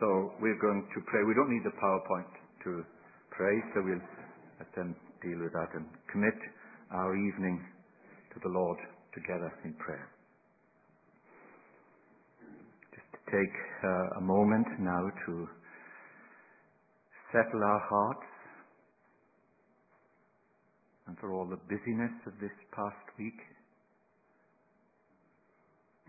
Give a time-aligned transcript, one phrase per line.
[0.00, 1.24] So we're going to pray.
[1.26, 2.30] We don't need the PowerPoint
[2.64, 2.84] to
[3.30, 4.06] pray, so we'll
[4.58, 6.38] let them deal with that and commit
[6.92, 7.66] our evening
[8.32, 8.78] to the Lord
[9.12, 10.08] together in prayer.
[12.94, 15.48] Just to take uh, a moment now to
[17.32, 18.26] settle our hearts
[21.08, 23.40] and for all the busyness of this past week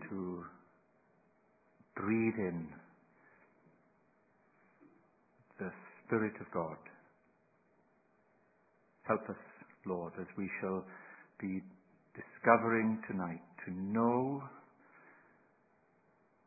[0.08, 0.44] to
[1.96, 2.68] breathe in
[5.58, 5.70] the
[6.10, 6.76] Spirit of God.
[9.06, 9.38] Help us,
[9.86, 10.84] Lord, as we shall
[11.40, 11.62] be
[12.18, 14.42] discovering tonight to know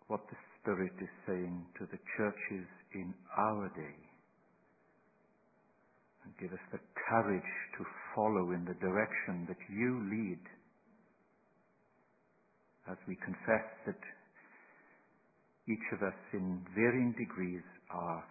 [0.07, 3.95] what the Spirit is saying to the churches in our day.
[6.25, 10.43] And give us the courage to follow in the direction that you lead
[12.91, 14.03] as we confess that
[15.69, 18.25] each of us in varying degrees are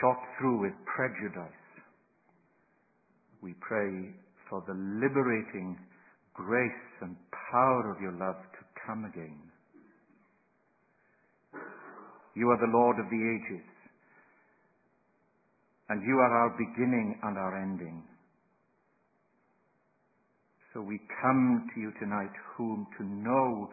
[0.00, 1.60] shot through with prejudice.
[3.42, 4.14] We pray
[4.50, 5.78] for the liberating
[6.34, 7.16] grace and
[7.52, 9.40] power of your love to come again.
[12.34, 13.66] You are the Lord of the ages,
[15.88, 18.02] and you are our beginning and our ending.
[20.74, 23.70] So we come to you tonight, whom to know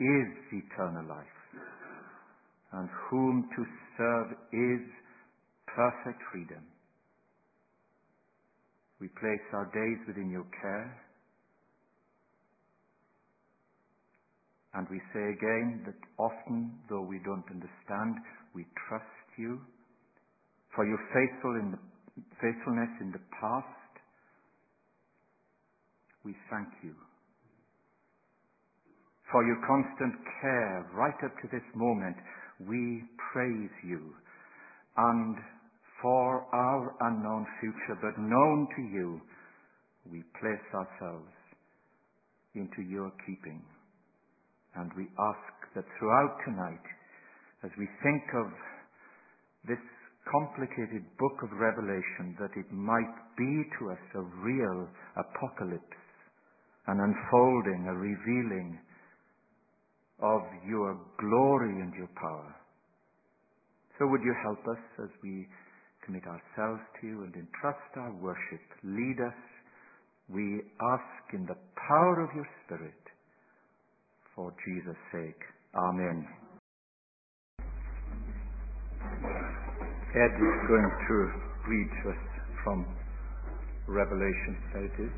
[0.00, 1.38] is eternal life,
[2.72, 3.64] and whom to
[3.98, 4.80] serve is
[5.76, 6.64] perfect freedom.
[8.98, 10.96] We place our days within your care.
[14.72, 18.16] And we say again that often, though we don't understand,
[18.54, 19.60] we trust you
[20.74, 21.78] for your faithful in the,
[22.40, 23.68] faithfulness in the past
[26.24, 26.92] we thank you
[29.30, 32.16] for your constant care right up to this moment.
[32.66, 34.12] We praise you
[34.96, 35.36] and
[36.02, 39.20] for our unknown future, but known to you,
[40.10, 41.32] we place ourselves
[42.54, 43.62] into your keeping.
[44.76, 46.86] And we ask that throughout tonight,
[47.64, 48.46] as we think of
[49.68, 49.82] this
[50.30, 55.96] complicated book of Revelation, that it might be to us a real apocalypse
[56.86, 58.78] an unfolding, a revealing
[60.22, 62.54] of your glory and your power.
[63.98, 65.46] So would you help us as we
[66.06, 68.62] commit ourselves to you and entrust our worship?
[68.84, 69.34] Lead us,
[70.28, 71.56] we ask in the
[71.88, 73.02] power of your Spirit,
[74.34, 75.42] for Jesus' sake.
[75.74, 76.26] Amen.
[80.16, 81.16] Ed is going to
[81.68, 82.22] read to us
[82.64, 82.86] from
[83.86, 84.56] Revelation.
[84.72, 85.12] There it is.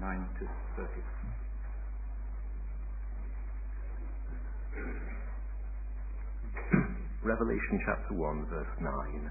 [0.00, 1.02] 9 to 30.
[7.22, 9.30] Revelation chapter 1, verse 9.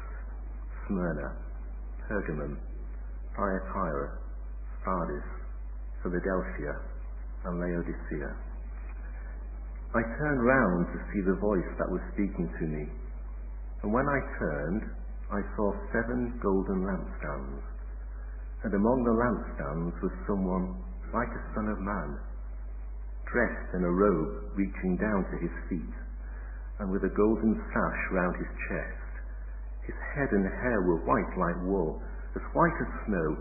[0.87, 1.35] Smyrna,
[2.07, 2.57] Pergamum,
[3.35, 4.17] Thyatira,
[4.83, 5.27] Sardis,
[6.03, 6.73] Philadelphia,
[7.45, 8.31] and Laodicea.
[9.93, 12.87] I turned round to see the voice that was speaking to me.
[13.83, 14.83] And when I turned,
[15.31, 17.63] I saw seven golden lampstands.
[18.63, 20.79] And among the lampstands was someone
[21.13, 22.19] like a son of man,
[23.27, 25.95] dressed in a robe reaching down to his feet,
[26.79, 29.00] and with a golden sash round his chest.
[29.83, 32.01] His head and hair were white like wool,
[32.35, 33.37] as white as snow,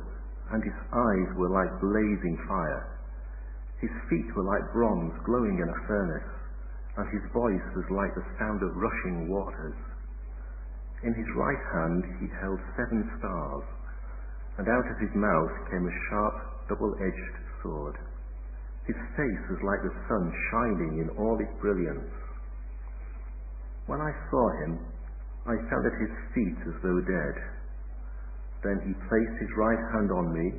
[0.53, 2.99] and his eyes were like blazing fire.
[3.79, 6.41] His feet were like bronze glowing in a furnace
[6.97, 9.76] and his voice was like the sound of rushing waters.
[11.03, 13.64] In his right hand he held seven stars,
[14.59, 16.37] and out of his mouth came a sharp,
[16.69, 17.97] double-edged sword.
[18.85, 22.11] His face was like the sun shining in all its brilliance.
[23.87, 24.79] When I saw him,
[25.46, 27.37] I fell at his feet as though dead.
[28.62, 30.52] Then he placed his right hand on me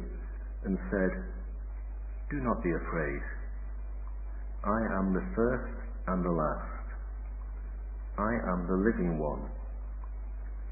[0.66, 1.12] and said,
[2.30, 3.22] Do not be afraid.
[4.66, 5.74] I am the first
[6.08, 6.86] and the last.
[8.18, 9.50] I am the living one.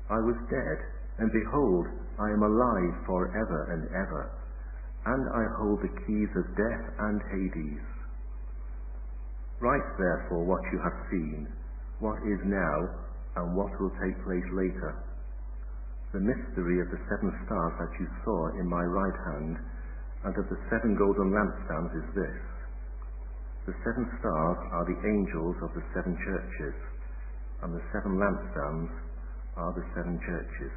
[0.09, 0.77] I was dead,
[1.19, 1.85] and behold,
[2.19, 4.31] I am alive for ever and ever,
[5.05, 7.85] and I hold the keys of death and Hades.
[9.61, 11.47] Write therefore what you have seen,
[11.99, 14.97] what is now, and what will take place later.
[16.13, 19.57] The mystery of the seven stars that you saw in my right hand,
[20.25, 22.39] and of the seven golden lampstands is this.
[23.69, 26.77] The seven stars are the angels of the seven churches,
[27.61, 28.89] and the seven lampstands
[29.55, 30.73] are the seven churches.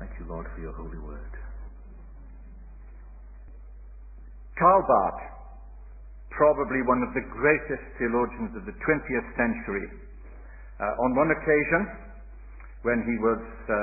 [0.00, 1.34] Thank you, Lord, for your holy word.
[4.58, 5.22] Karl Barth,
[6.34, 9.86] probably one of the greatest theologians of the 20th century,
[10.78, 11.82] uh, on one occasion,
[12.86, 13.74] when he was uh,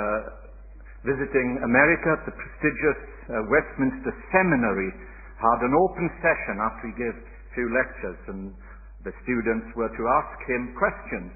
[1.04, 4.92] visiting America the prestigious uh, Westminster Seminary,
[5.36, 8.56] had an open session after he gave a few lectures, and
[9.04, 11.32] the students were to ask him questions.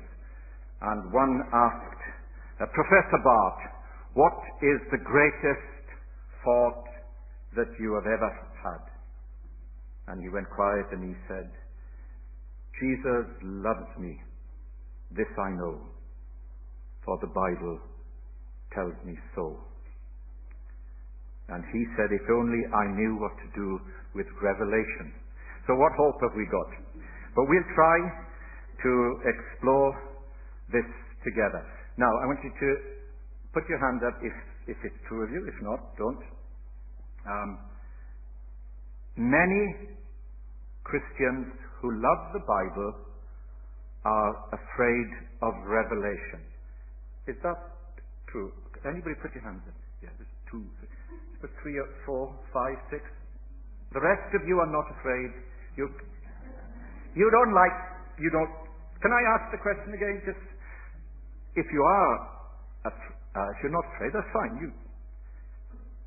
[0.81, 2.03] And one asked,
[2.63, 3.61] uh, Professor Barth,
[4.15, 5.83] what is the greatest
[6.43, 6.87] thought
[7.59, 8.31] that you have ever
[8.63, 8.83] had?
[10.07, 11.51] And he went quiet and he said,
[12.79, 14.17] Jesus loves me.
[15.15, 15.81] This I know,
[17.05, 17.79] for the Bible
[18.73, 19.57] tells me so.
[21.49, 23.79] And he said, if only I knew what to do
[24.13, 25.13] with revelation.
[25.65, 26.69] So what hope have we got?
[27.35, 27.97] But we'll try
[28.85, 28.91] to
[29.25, 29.89] explore
[30.71, 30.85] this
[31.25, 31.65] together.
[31.97, 32.69] Now, I want you to
[33.53, 34.33] put your hand up if,
[34.69, 35.41] if it's true of you.
[35.49, 36.23] If not, don't.
[37.25, 37.49] Um,
[39.17, 39.97] many
[40.85, 41.49] Christians
[41.81, 42.93] who love the Bible
[44.05, 45.09] are afraid
[45.41, 46.41] of revelation.
[47.27, 47.57] Is that
[48.31, 48.51] true?
[48.87, 49.75] Anybody put your hands up?
[50.01, 50.63] Yeah, there's two,
[51.61, 51.75] three,
[52.05, 53.03] four, five, six.
[53.91, 55.31] The rest of you are not afraid.
[55.75, 55.89] You,
[57.15, 57.75] you don't like,
[58.19, 58.51] you don't.
[59.01, 60.21] Can I ask the question again?
[60.25, 60.43] Just,
[61.55, 62.13] if you are,
[62.85, 64.53] uh, if you're not afraid, that's fine.
[64.61, 64.69] You,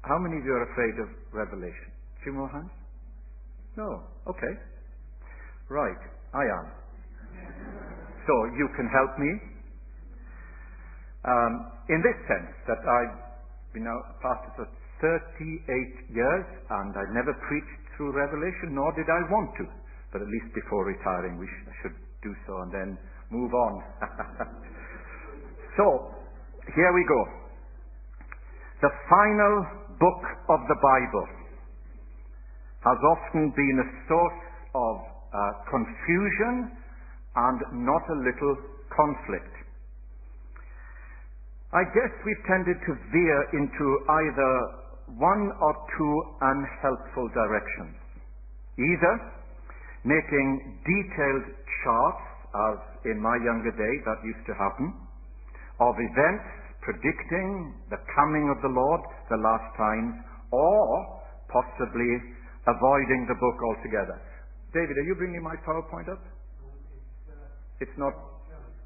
[0.02, 1.92] how many of you are afraid of revelation?
[2.22, 2.70] Few more hands?
[3.76, 4.04] No.
[4.28, 4.54] Okay.
[5.68, 6.02] Right,
[6.34, 6.81] I am.
[8.26, 9.30] So you can help me.
[11.24, 11.52] Um,
[11.88, 13.16] in this sense, that I've
[13.74, 14.66] been a pastor for
[15.02, 19.66] 38 years and I've never preached through Revelation, nor did I want to.
[20.12, 22.98] But at least before retiring, we sh- should do so and then
[23.30, 23.82] move on.
[25.78, 26.10] so,
[26.74, 27.20] here we go.
[28.82, 29.54] The final
[29.98, 31.26] book of the Bible
[32.82, 34.42] has often been a source
[34.74, 34.94] of
[35.30, 35.38] uh,
[35.70, 36.81] confusion
[37.36, 38.54] and not a little
[38.92, 39.54] conflict.
[41.72, 44.52] I guess we've tended to veer into either
[45.16, 47.96] one or two unhelpful directions.
[48.76, 49.14] Either
[50.04, 51.46] making detailed
[51.84, 54.92] charts, as in my younger day that used to happen,
[55.80, 56.44] of events
[56.82, 59.00] predicting the coming of the Lord,
[59.30, 60.14] the last times,
[60.50, 60.84] or
[61.48, 62.10] possibly
[62.66, 64.18] avoiding the book altogether.
[64.74, 66.20] David, are you bringing my PowerPoint up?
[67.82, 68.14] It's not.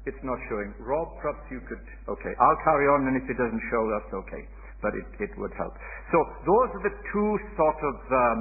[0.09, 0.73] It's not showing.
[0.81, 1.83] Rob, perhaps you could.
[2.09, 4.43] Okay, I'll carry on, and if it doesn't show, that's okay.
[4.81, 5.75] But it, it would help.
[6.09, 6.17] So
[6.47, 8.39] those are the two sort of um,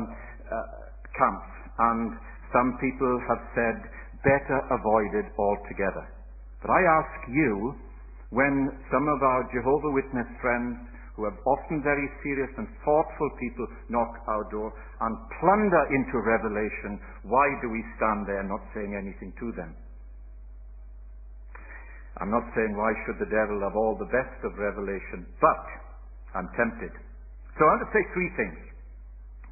[0.48, 0.56] uh,
[1.12, 1.52] camps,
[1.92, 2.08] and
[2.54, 3.76] some people have said
[4.24, 6.06] better avoided altogether.
[6.62, 7.76] But I ask you,
[8.30, 10.78] when some of our Jehovah Witness friends
[11.16, 17.00] who are often very serious and thoughtful people knock our door and plunder into revelation,
[17.28, 19.72] why do we stand there not saying anything to them?
[22.20, 25.64] I'm not saying why should the devil have all the best of revelation, but
[26.32, 26.92] I'm tempted.
[27.56, 28.58] So I want to say three things.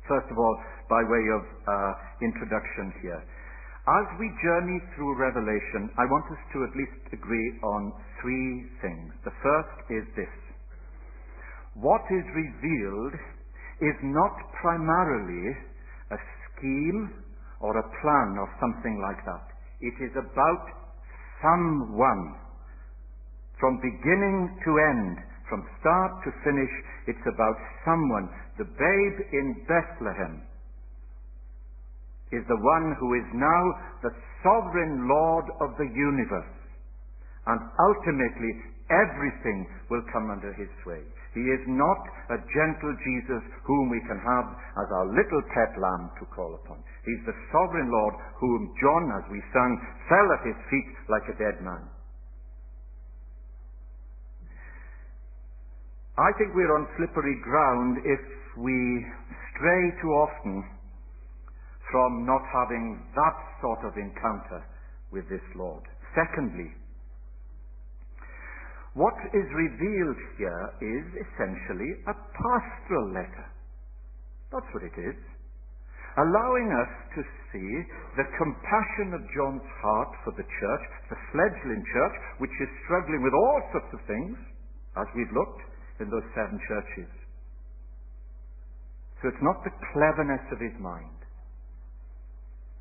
[0.08, 0.56] First of all,
[0.88, 3.20] by way of uh, introduction here.
[3.84, 9.12] As we journey through Revelation, I want us to at least agree on three things.
[9.28, 10.32] The first is this
[11.74, 13.18] what is revealed
[13.82, 15.56] is not primarily
[16.14, 16.18] a
[16.54, 17.10] scheme
[17.58, 19.46] or a plan or something like that.
[19.82, 20.64] It is about
[21.42, 22.38] someone.
[23.60, 25.18] From beginning to end,
[25.48, 26.72] from start to finish,
[27.06, 28.28] it's about someone.
[28.58, 30.42] The babe in Bethlehem
[32.32, 33.62] is the one who is now
[34.02, 36.54] the sovereign Lord of the universe.
[37.46, 38.52] And ultimately,
[38.90, 41.04] everything will come under his sway.
[41.34, 46.10] He is not a gentle Jesus whom we can have as our little pet lamb
[46.18, 46.78] to call upon.
[47.04, 49.72] He's the sovereign Lord whom John, as we sang,
[50.08, 51.90] fell at his feet like a dead man.
[56.14, 58.22] I think we're on slippery ground if
[58.54, 58.78] we
[59.50, 60.62] stray too often
[61.90, 64.62] from not having that sort of encounter
[65.10, 65.82] with this Lord.
[66.14, 66.70] Secondly,
[68.94, 73.46] what is revealed here is essentially a pastoral letter.
[74.54, 75.18] That's what it is.
[76.14, 77.70] Allowing us to see
[78.14, 83.34] the compassion of John's heart for the church, the fledgling church, which is struggling with
[83.34, 84.38] all sorts of things,
[84.94, 87.10] as we've looked in those seven churches.
[89.22, 91.18] So it's not the cleverness of his mind,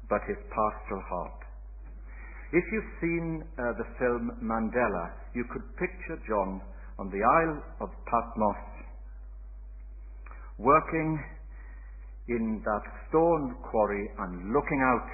[0.09, 1.41] but his pastoral heart.
[2.51, 6.61] If you've seen uh, the film Mandela, you could picture John
[6.99, 8.61] on the Isle of Patmos
[10.59, 11.17] working
[12.29, 15.09] in that stone quarry and looking out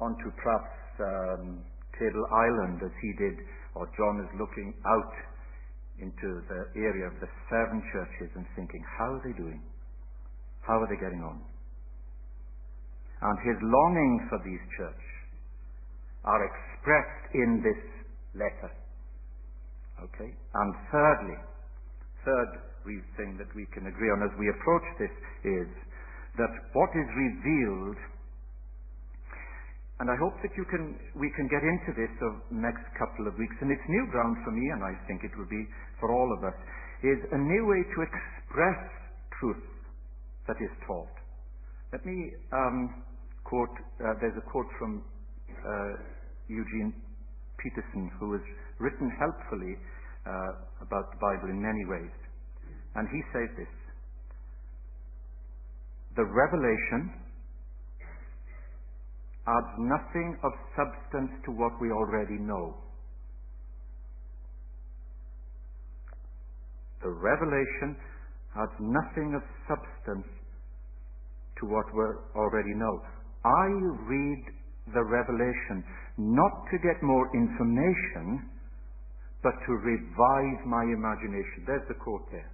[0.00, 1.62] onto perhaps um,
[1.98, 3.36] Table Island as he did,
[3.74, 5.12] or John is looking out
[6.00, 9.62] into the area of the seven churches and thinking, how are they doing?
[10.62, 11.40] How are they getting on?
[13.22, 15.16] And his longing for these churches
[16.24, 17.82] are expressed in this
[18.34, 18.72] letter.
[20.04, 20.30] Okay?
[20.34, 21.38] And thirdly,
[22.24, 22.66] third
[23.18, 25.10] thing that we can agree on as we approach this
[25.42, 25.66] is
[26.38, 27.98] that what is revealed,
[29.98, 33.34] and I hope that you can, we can get into this the next couple of
[33.40, 35.64] weeks, and it's new ground for me, and I think it will be
[36.00, 36.56] for all of us,
[37.00, 38.80] is a new way to express
[39.40, 39.64] truth
[40.48, 41.16] that is taught.
[41.92, 43.04] Let me um,
[43.44, 43.72] quote,
[44.04, 45.92] uh, there's a quote from uh,
[46.48, 46.92] Eugene
[47.56, 48.44] Peterson, who has
[48.78, 49.80] written helpfully
[50.28, 52.12] uh, about the Bible in many ways.
[52.94, 53.72] And he says this
[56.20, 57.25] The revelation
[59.46, 62.74] adds nothing of substance to what we already know.
[67.02, 67.96] The revelation
[68.58, 70.26] adds nothing of substance
[71.60, 73.00] to what we already know.
[73.44, 73.66] I
[74.10, 74.42] read
[74.92, 75.84] the revelation
[76.18, 78.50] not to get more information,
[79.42, 81.62] but to revive my imagination.
[81.66, 82.50] There's the quote there.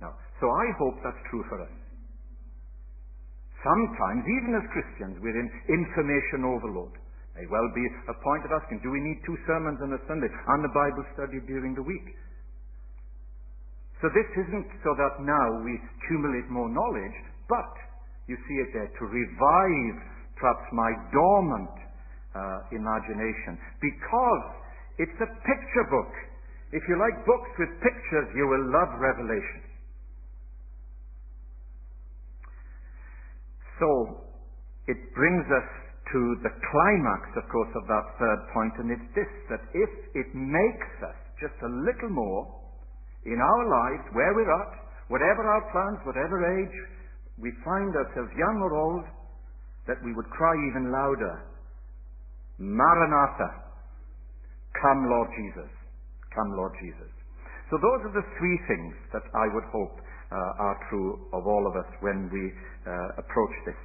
[0.00, 1.79] Now, so I hope that's true for us.
[3.60, 6.96] Sometimes, even as Christians, we're in information overload.
[7.36, 10.28] May well be a point of asking, do we need two sermons on a Sunday
[10.28, 12.16] and a Bible study during the week?
[14.00, 17.16] So this isn't so that now we accumulate more knowledge,
[17.52, 17.72] but
[18.28, 19.96] you see it there to revive
[20.40, 21.76] perhaps my dormant
[22.32, 24.44] uh, imagination because
[24.96, 26.12] it's a picture book.
[26.72, 29.69] If you like books with pictures, you will love Revelation.
[33.80, 34.20] So,
[34.86, 35.68] it brings us
[36.12, 40.28] to the climax, of course, of that third point, and it's this that if it
[40.34, 42.44] makes us just a little more
[43.24, 44.72] in our lives, where we're at,
[45.08, 46.76] whatever our plans, whatever age,
[47.38, 49.04] we find ourselves young or old,
[49.86, 51.46] that we would cry even louder,
[52.58, 53.64] Maranatha,
[54.76, 55.70] come Lord Jesus,
[56.34, 57.08] come Lord Jesus.
[57.70, 59.96] So those are the three things that I would hope
[60.36, 62.44] are true of all of us when we
[62.86, 63.80] uh, approach this.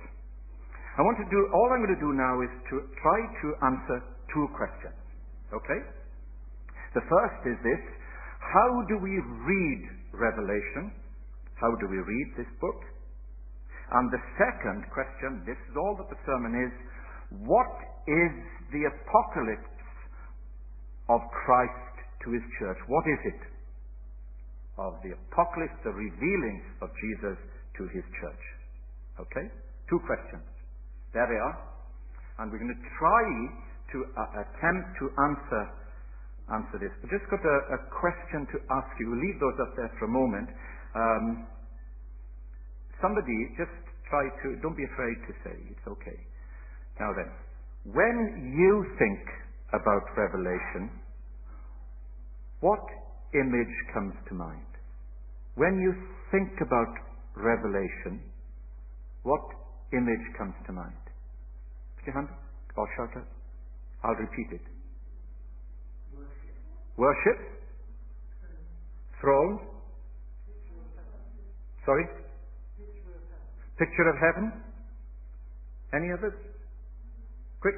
[0.96, 3.98] I want to do, all I'm going to do now is to try to answer
[4.32, 4.96] two questions.
[5.52, 5.82] Okay?
[6.96, 7.84] The first is this,
[8.40, 9.82] how do we read
[10.16, 10.96] Revelation?
[11.60, 12.80] How do we read this book?
[13.92, 16.74] And the second question, this is all that the sermon is,
[17.44, 17.74] what
[18.08, 18.34] is
[18.72, 19.76] the apocalypse
[21.10, 22.80] of Christ to his church?
[22.88, 23.42] What is it?
[24.78, 27.38] Of the apocalypse, the revealing of Jesus
[27.80, 28.44] to his church.
[29.24, 29.48] Okay?
[29.88, 30.44] Two questions.
[31.16, 31.56] There they are.
[32.40, 33.24] And we're going to try
[33.96, 35.64] to uh, attempt to answer
[36.46, 36.94] answer this.
[37.02, 39.10] I've just got a, a, question to ask you.
[39.10, 40.46] We'll leave those up there for a moment.
[40.94, 41.26] Um,
[43.02, 43.76] Somebody just
[44.10, 46.20] try to, don't be afraid to say, it's okay.
[47.00, 47.30] Now then,
[47.92, 48.18] when
[48.56, 49.20] you think
[49.76, 50.90] about Revelation,
[52.62, 52.80] what
[53.34, 54.66] image comes to mind?
[55.56, 55.94] When you
[56.32, 56.92] think about
[57.36, 58.22] Revelation,
[59.24, 59.42] what
[59.94, 60.94] image comes to mind?
[61.98, 62.30] Put your hand
[62.78, 63.28] or shout out.
[64.04, 64.62] I'll repeat it.
[66.14, 66.98] Worship.
[66.98, 67.40] Worship?
[69.22, 69.60] Throne?
[71.86, 72.06] Sorry?
[73.80, 74.52] Picture of heaven?
[75.94, 76.34] Any others?
[77.62, 77.76] Quick.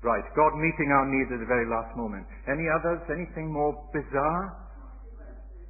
[0.00, 2.24] Right, God meeting our needs at the very last moment.
[2.48, 3.04] Any others?
[3.12, 4.56] Anything more bizarre?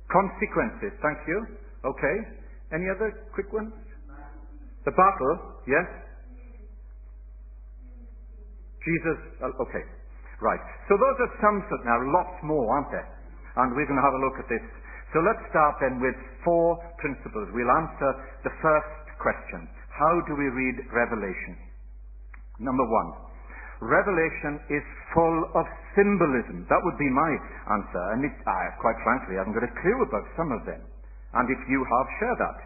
[0.07, 0.95] Consequences.
[1.03, 1.39] Thank you.
[1.83, 2.17] Okay.
[2.71, 3.75] Any other quick ones?
[4.87, 5.35] The battle.
[5.67, 5.87] Yes.
[8.87, 9.19] Jesus.
[9.43, 9.85] Okay.
[10.39, 10.63] Right.
[10.87, 11.99] So those are some now.
[12.15, 13.09] Lots more, aren't there?
[13.59, 14.63] And we're going to have a look at this.
[15.11, 16.15] So let's start then with
[16.47, 17.51] four principles.
[17.51, 18.11] We'll answer
[18.47, 19.67] the first question.
[19.91, 21.59] How do we read Revelation?
[22.63, 23.30] Number one.
[23.81, 24.85] Revelation is
[25.17, 25.65] full of
[25.97, 26.69] symbolism.
[26.69, 27.33] That would be my
[27.73, 28.03] answer.
[28.13, 30.85] And it, I, quite frankly, I haven't got a clue about some of them.
[31.33, 32.59] And if you have, share that.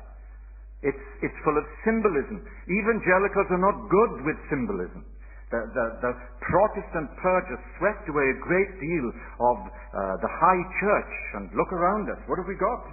[0.85, 2.43] It's, it's full of symbolism.
[2.69, 5.07] Evangelicals are not good with symbolism.
[5.55, 9.07] The, the, the Protestant purge has swept away a great deal
[9.39, 11.15] of uh, the high church.
[11.39, 12.21] And look around us.
[12.27, 12.85] What have we got?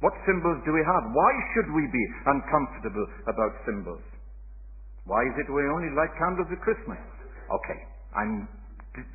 [0.00, 1.04] What symbols do we have?
[1.12, 4.02] Why should we be uncomfortable about symbols?
[5.04, 7.00] Why is it we only light candles at Christmas?
[7.48, 7.80] Okay,
[8.16, 8.48] I'm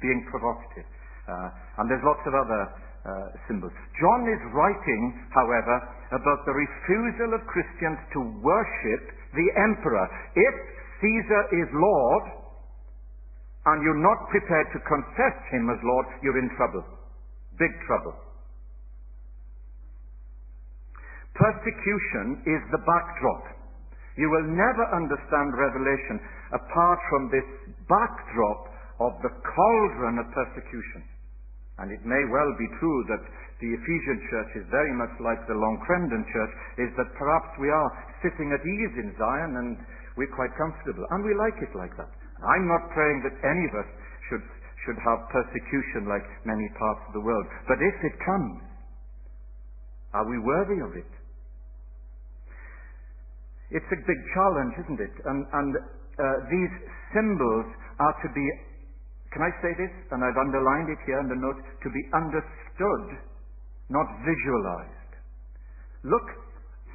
[0.02, 0.86] being provocative.
[1.30, 2.62] Uh, and there's lots of other
[3.06, 3.72] uh, symbols.
[4.02, 5.76] John is writing, however,
[6.12, 9.04] about the refusal of Christians to worship
[9.38, 10.06] the emperor.
[10.36, 10.56] If
[11.00, 12.26] Caesar is Lord,
[13.70, 16.84] and you're not prepared to confess him as Lord, you're in trouble.
[17.60, 18.16] Big trouble.
[21.36, 23.59] Persecution is the backdrop.
[24.20, 26.20] You will never understand Revelation
[26.52, 27.48] apart from this
[27.88, 28.68] backdrop
[29.00, 31.08] of the cauldron of persecution.
[31.80, 33.24] And it may well be true that
[33.64, 37.72] the Ephesian church is very much like the Long Crendon church, is that perhaps we
[37.72, 39.80] are sitting at ease in Zion and
[40.20, 41.08] we're quite comfortable.
[41.16, 42.12] And we like it like that.
[42.44, 43.90] I'm not praying that any of us
[44.28, 44.44] should,
[44.84, 47.48] should have persecution like many parts of the world.
[47.72, 48.68] But if it comes,
[50.12, 51.19] are we worthy of it?
[53.70, 55.16] It's a big challenge, isn't it?
[55.30, 56.74] And, and uh, these
[57.14, 57.70] symbols
[58.02, 58.46] are to be,
[59.30, 59.94] can I say this?
[60.10, 63.06] And I've underlined it here in the note, to be understood,
[63.94, 65.12] not visualized.
[66.02, 66.28] Look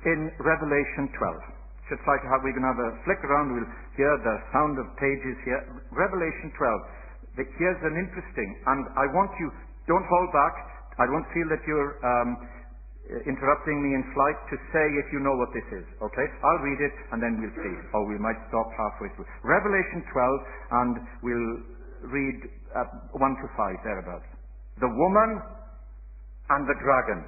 [0.05, 1.93] in Revelation 12.
[1.93, 5.37] Just like how we can have a flick around, we'll hear the sound of pages
[5.45, 5.61] here.
[5.93, 7.45] Revelation 12.
[7.61, 9.53] Here's an interesting, and I want you,
[9.87, 10.55] don't hold back.
[10.97, 12.31] I don't feel that you're um,
[13.05, 15.85] interrupting me in flight to say if you know what this is.
[16.01, 16.27] Okay?
[16.41, 17.77] I'll read it and then we'll see.
[17.93, 19.29] Or we might stop halfway through.
[19.45, 20.41] Revelation 12
[20.73, 21.53] and we'll
[22.09, 22.39] read
[22.73, 24.29] uh, 1 to 5 thereabouts.
[24.81, 25.31] The woman
[26.49, 27.21] and the dragon.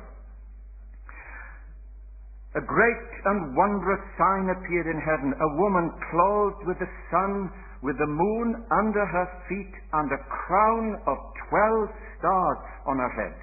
[2.57, 7.53] A great and wondrous sign appeared in heaven, a woman clothed with the sun,
[7.85, 11.21] with the moon under her feet, and a crown of
[11.53, 13.37] twelve stars on her head.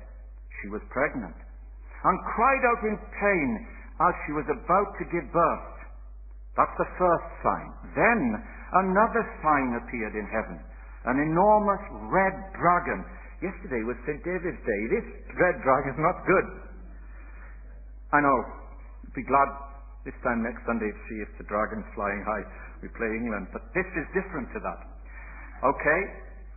[0.62, 1.38] She was pregnant
[2.04, 3.50] and cried out in pain
[4.04, 5.74] as she was about to give birth.
[6.60, 7.70] That's the first sign.
[7.96, 8.22] Then
[8.86, 10.60] another sign appeared in heaven.
[11.06, 11.82] An enormous
[12.14, 13.04] red dragon.
[13.42, 14.22] Yesterday was St.
[14.24, 14.82] David's Day.
[14.94, 16.48] This red dragon is not good.
[18.14, 18.38] I know.
[19.18, 19.50] Be glad
[20.06, 22.46] this time next Sunday to see if the dragon's flying high.
[22.82, 23.50] We play England.
[23.52, 24.80] But this is different to that.
[25.64, 26.02] Okay?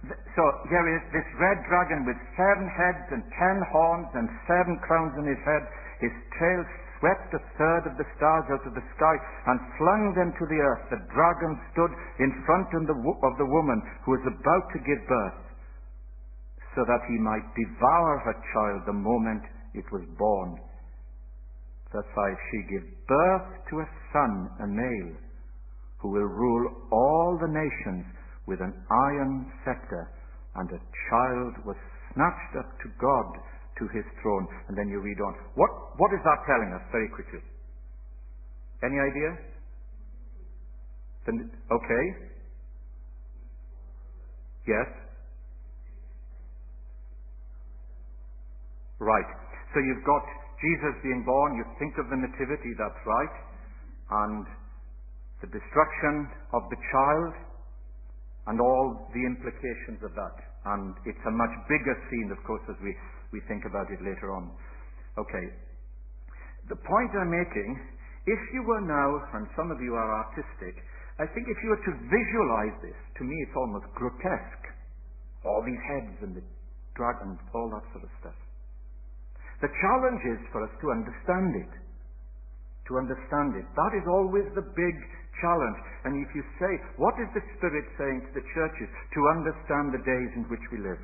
[0.06, 5.16] So here is this red dragon with seven heads and ten horns and seven crowns
[5.18, 5.64] on his head.
[5.98, 6.60] His tail
[7.00, 9.16] swept a third of the stars out of the sky
[9.50, 10.84] and flung them to the earth.
[10.92, 15.46] The dragon stood in front of the woman who was about to give birth
[16.76, 19.42] so that he might devour her child the moment
[19.72, 20.60] it was born.
[21.90, 25.16] Verse 5 She gave birth to a son, a male,
[25.98, 28.04] who will rule all the nations
[28.46, 30.10] with an iron scepter,
[30.56, 30.80] and a
[31.10, 31.76] child was
[32.14, 33.28] snatched up to God
[33.78, 34.46] to his throne.
[34.68, 35.34] And then you read on.
[35.54, 37.42] What, what is that telling us very quickly?
[38.82, 39.30] Any idea?
[41.26, 42.04] Okay.
[44.66, 44.88] Yes?
[48.98, 49.30] Right.
[49.74, 50.24] So you've got
[50.62, 53.36] Jesus being born, you think of the Nativity, that's right,
[54.24, 54.46] and
[55.44, 57.32] the destruction of the child,
[58.46, 60.36] and all the implications of that.
[60.66, 62.94] And it's a much bigger scene, of course, as we,
[63.34, 64.50] we think about it later on.
[65.18, 65.46] Okay.
[66.70, 67.70] The point I'm making,
[68.26, 70.74] if you were now, and some of you are artistic,
[71.18, 74.66] I think if you were to visualize this, to me it's almost grotesque.
[75.46, 76.44] All these heads and the
[76.98, 78.38] dragons, all that sort of stuff.
[79.62, 81.72] The challenge is for us to understand it.
[82.90, 83.64] To understand it.
[83.72, 84.96] That is always the big
[85.40, 85.78] challenge.
[86.04, 90.02] And if you say, what is the Spirit saying to the churches to understand the
[90.04, 91.02] days in which we live?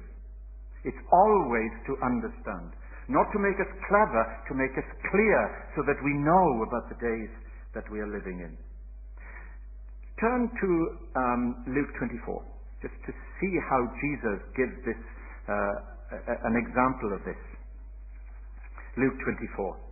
[0.84, 2.74] It's always to understand.
[3.10, 5.40] Not to make us clever, to make us clear
[5.74, 7.32] so that we know about the days
[7.74, 8.54] that we are living in.
[10.22, 10.70] Turn to
[11.18, 12.46] um, Luke 24,
[12.82, 15.02] just to see how Jesus gives this,
[15.50, 17.42] uh, an example of this.
[18.96, 19.91] Luke 24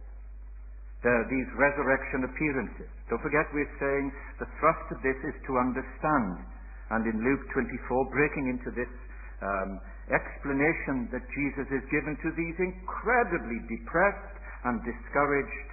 [1.00, 2.88] the, these resurrection appearances.
[3.08, 6.44] Don't forget we're saying the thrust of this is to understand.
[6.92, 8.92] And in Luke 24, breaking into this
[9.40, 9.80] um,
[10.12, 14.36] explanation that Jesus is given to these incredibly depressed
[14.68, 15.68] and discouraged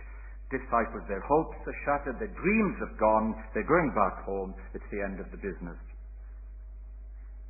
[0.47, 1.03] disciples.
[1.11, 5.19] Their hopes are shattered, their dreams have gone, they're going back home, it's the end
[5.19, 5.75] of the business.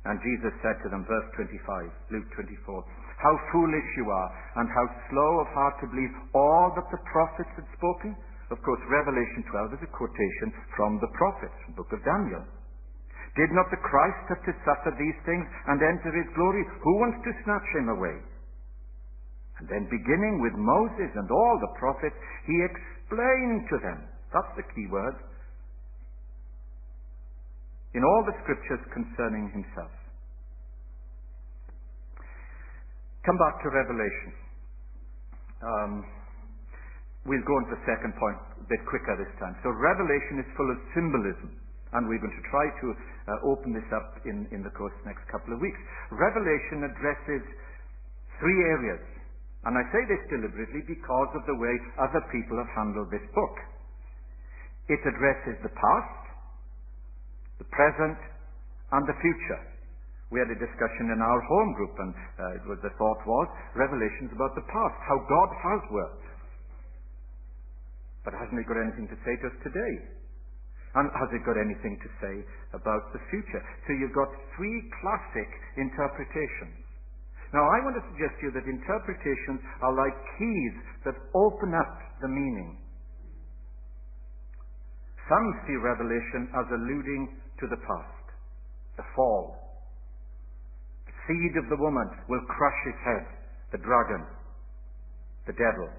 [0.08, 2.82] And Jesus said to them, verse 25, Luke 24,
[3.18, 4.30] How foolish you are,
[4.62, 8.14] and how slow of heart to believe all that the prophets had spoken.
[8.50, 12.46] Of course, Revelation 12 is a quotation from the prophets, the book of Daniel.
[13.34, 16.62] Did not the Christ have to suffer these things and enter his glory?
[16.62, 18.16] Who wants to snatch him away?
[19.58, 23.98] And then beginning with Moses and all the prophets, he explained to them,
[24.30, 25.18] that's the key word,
[27.94, 29.90] in all the scriptures concerning himself.
[33.28, 34.32] Come back to Revelation.
[35.60, 35.92] Um,
[37.28, 39.52] we'll go on to the second point a bit quicker this time.
[39.60, 41.52] So Revelation is full of symbolism,
[41.92, 45.12] and we're going to try to uh, open this up in, in the course the
[45.12, 45.76] next couple of weeks.
[46.08, 47.44] Revelation addresses
[48.40, 49.04] three areas,
[49.68, 53.56] and I say this deliberately because of the way other people have handled this book.
[54.88, 56.20] It addresses the past,
[57.60, 58.16] the present,
[58.96, 59.77] and the future.
[60.28, 64.28] We had a discussion in our home group, and uh, was, the thought was revelations
[64.36, 66.26] about the past, how God has worked.
[68.28, 69.94] But hasn't it got anything to say to us today?
[71.00, 72.34] And has it got anything to say
[72.76, 73.62] about the future?
[73.88, 75.48] So you've got three classic
[75.80, 76.84] interpretations.
[77.56, 80.76] Now, I want to suggest to you that interpretations are like keys
[81.08, 82.84] that open up the meaning.
[85.28, 88.24] Some see Revelation as alluding to the past,
[88.96, 89.67] the fall.
[91.28, 93.24] Seed of the woman will crush his head,
[93.76, 94.24] the dragon,
[95.44, 95.92] the devil.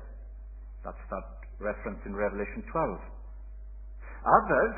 [0.82, 1.28] That's that
[1.62, 2.98] reference in Revelation 12.
[4.26, 4.76] Others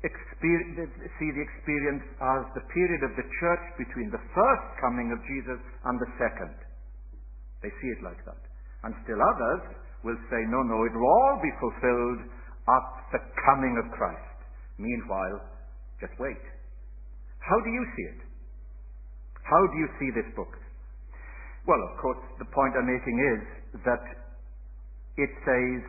[0.00, 5.60] see the experience as the period of the church between the first coming of Jesus
[5.84, 6.56] and the second.
[7.60, 8.40] They see it like that.
[8.86, 12.20] And still others will say, no, no, it will all be fulfilled
[12.64, 14.38] at the coming of Christ.
[14.80, 15.44] Meanwhile,
[16.00, 16.40] just wait.
[17.44, 18.20] How do you see it?
[19.50, 20.54] How do you see this book?
[21.66, 24.04] Well, of course, the point I'm making is that
[25.18, 25.82] it says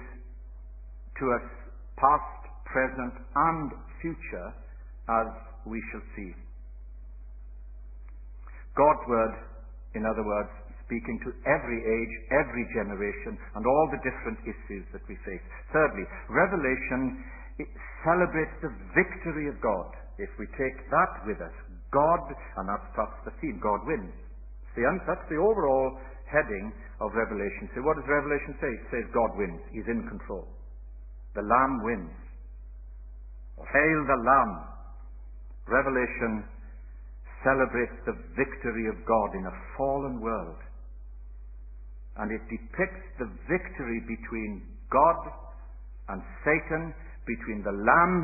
[1.22, 1.46] to us
[1.94, 3.70] past, present, and
[4.02, 4.50] future
[5.14, 5.30] as
[5.70, 6.34] we shall see.
[8.74, 9.36] God's Word,
[9.94, 10.50] in other words,
[10.90, 15.44] speaking to every age, every generation, and all the different issues that we face.
[15.72, 17.24] Thirdly, Revelation
[18.04, 19.88] celebrates the victory of God.
[20.18, 21.56] If we take that with us,
[21.92, 22.24] God,
[22.58, 24.16] and that's the theme, God wins.
[24.76, 26.00] See, that's the overall
[26.32, 26.72] heading
[27.04, 27.68] of Revelation.
[27.76, 28.72] So what does Revelation say?
[28.72, 29.60] It says God wins.
[29.76, 30.48] He's in control.
[31.36, 32.16] The Lamb wins.
[33.60, 34.54] Hail the Lamb.
[35.68, 36.48] Revelation
[37.44, 40.60] celebrates the victory of God in a fallen world.
[42.18, 45.20] And it depicts the victory between God
[46.10, 46.94] and Satan
[47.26, 48.16] between the lamb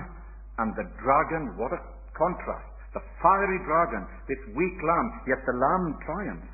[0.60, 1.56] and the dragon.
[1.56, 1.82] What a
[2.17, 2.77] contrast.
[2.98, 6.50] The fiery dragon, this weak lamb, yet the lamb triumphs.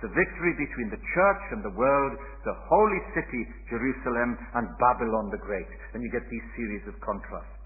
[0.00, 2.16] The victory between the church and the world,
[2.48, 5.68] the holy city, Jerusalem, and Babylon the Great.
[5.92, 7.60] And you get these series of contrasts.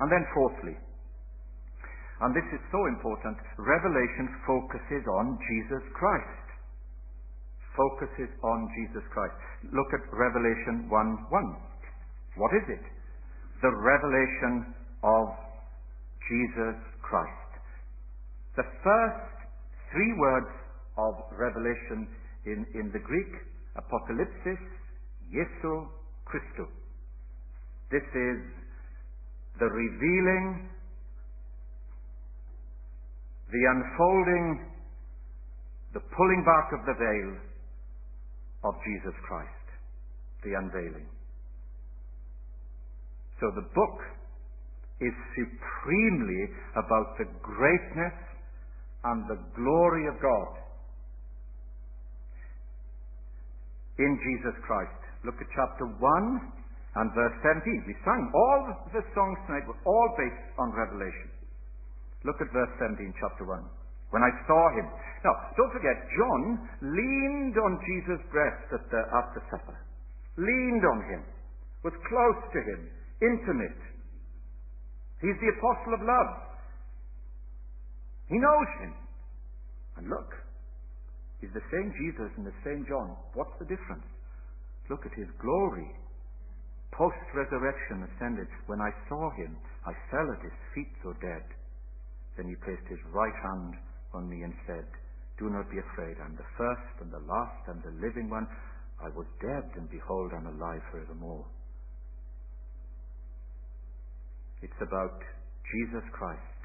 [0.00, 0.72] And then fourthly,
[2.24, 6.46] and this is so important, Revelation focuses on Jesus Christ.
[7.76, 9.36] Focuses on Jesus Christ.
[9.68, 12.40] Look at Revelation 1 1.
[12.40, 12.84] What is it?
[13.60, 14.72] The revelation
[15.04, 15.47] of
[16.28, 17.50] Jesus Christ.
[18.56, 19.34] The first
[19.92, 20.52] three words
[20.98, 22.08] of revelation
[22.44, 23.32] in, in the Greek,
[23.76, 24.60] apocalypsis,
[25.32, 25.88] Jesu
[26.28, 26.68] Christou.
[27.90, 28.38] This is
[29.58, 30.68] the revealing,
[33.50, 34.68] the unfolding,
[35.94, 37.30] the pulling back of the veil
[38.64, 39.66] of Jesus Christ,
[40.44, 41.08] the unveiling.
[43.40, 44.17] So the book
[45.00, 48.16] is supremely about the greatness
[49.04, 50.58] and the glory of God
[53.98, 54.98] in Jesus Christ.
[55.24, 55.98] Look at chapter 1
[56.98, 57.86] and verse 17.
[57.86, 61.30] We sang all the songs tonight were all based on Revelation.
[62.26, 63.62] Look at verse 17, chapter 1.
[64.10, 64.86] When I saw him.
[65.22, 66.42] Now, don't forget, John
[66.80, 69.76] leaned on Jesus' breast the, after supper.
[70.38, 71.22] Leaned on him.
[71.84, 72.80] Was close to him
[73.22, 73.78] intimate.
[75.20, 76.30] He's the apostle of love.
[78.28, 78.92] He knows him.
[79.98, 80.30] And look,
[81.40, 83.16] he's the same Jesus and the same John.
[83.34, 84.06] What's the difference?
[84.88, 85.90] Look at his glory.
[86.92, 88.46] Post resurrection ascended.
[88.66, 91.44] When I saw him, I fell at his feet so dead.
[92.36, 93.74] Then he placed his right hand
[94.14, 94.86] on me and said,
[95.38, 96.16] Do not be afraid.
[96.22, 98.46] I'm the first and the last and the living one.
[99.02, 101.46] I was dead, and behold, I'm alive forevermore.
[104.62, 105.18] It's about
[105.70, 106.58] Jesus Christ.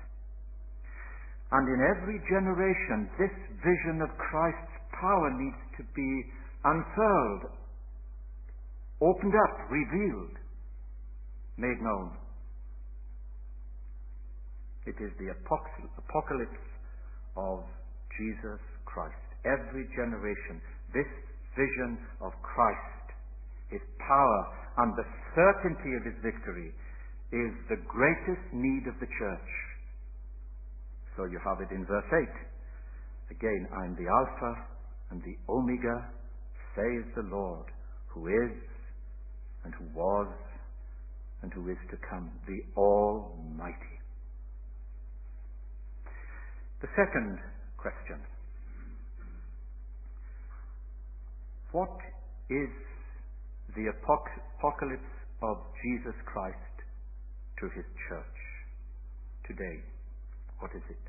[1.53, 6.11] And in every generation, this vision of Christ's power needs to be
[6.65, 7.43] unfurled,
[9.01, 10.35] opened up, revealed,
[11.57, 12.17] made known.
[14.85, 16.65] It is the apocalypse
[17.37, 17.63] of
[18.17, 19.21] Jesus Christ.
[19.45, 20.57] Every generation,
[20.93, 21.07] this
[21.53, 23.05] vision of Christ,
[23.69, 24.41] His power,
[24.81, 25.05] and the
[25.37, 26.73] certainty of His victory
[27.33, 29.51] is the greatest need of the church.
[31.17, 32.05] So you have it in verse
[33.29, 33.37] 8.
[33.37, 34.53] Again, I'm the Alpha
[35.09, 36.09] and the Omega,
[36.77, 37.65] says the Lord,
[38.07, 38.53] who is,
[39.65, 40.29] and who was,
[41.41, 43.97] and who is to come, the Almighty.
[46.81, 47.39] The second
[47.77, 48.21] question
[51.71, 51.97] What
[52.49, 52.69] is
[53.75, 56.72] the apocalypse of Jesus Christ
[57.63, 58.39] to his church
[59.47, 59.79] today?
[60.59, 60.99] What is it?